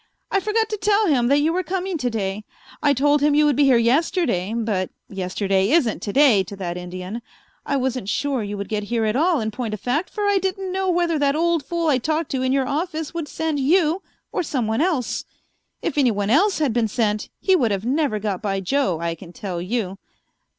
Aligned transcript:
"I 0.31 0.39
forgot 0.39 0.67
to 0.69 0.77
tell 0.77 1.05
him 1.05 1.27
that 1.27 1.41
you 1.41 1.53
were 1.53 1.61
coming 1.61 1.95
to 1.99 2.09
day. 2.09 2.43
I 2.81 2.91
told 2.91 3.21
him 3.21 3.35
you 3.35 3.45
would 3.45 3.55
be 3.55 3.65
here 3.65 3.77
yesterday, 3.77 4.51
but 4.57 4.89
yesterday 5.07 5.69
isn't 5.69 6.01
to 6.01 6.11
day 6.11 6.41
to 6.43 6.55
that 6.55 6.75
Indian. 6.75 7.21
I 7.67 7.77
wasn't 7.77 8.09
sure 8.09 8.41
you 8.41 8.57
would 8.57 8.67
get 8.67 8.85
here 8.85 9.05
at 9.05 9.15
all, 9.15 9.39
in 9.39 9.51
point 9.51 9.75
of 9.75 9.79
fact, 9.79 10.09
for 10.09 10.25
I 10.27 10.39
didn't 10.39 10.71
know 10.71 10.89
whether 10.89 11.19
that 11.19 11.35
old 11.35 11.63
fool 11.63 11.87
I 11.87 11.99
talked 11.99 12.31
to 12.31 12.41
in 12.41 12.51
your 12.51 12.67
office 12.67 13.13
would 13.13 13.27
send 13.27 13.59
you 13.59 14.01
or 14.31 14.41
some 14.41 14.65
one 14.65 14.81
else. 14.81 15.23
If 15.83 15.99
anyone 15.99 16.31
else 16.31 16.57
had 16.57 16.73
been 16.73 16.87
sent, 16.87 17.29
he 17.39 17.55
would 17.55 17.69
have 17.69 17.85
never 17.85 18.17
got 18.17 18.41
by 18.41 18.59
Joe, 18.59 18.99
I 19.01 19.13
can 19.13 19.31
tell 19.31 19.61
you. 19.61 19.99